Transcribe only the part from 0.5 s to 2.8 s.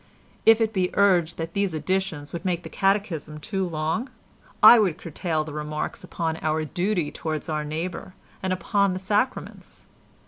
it be urged that these additions would make the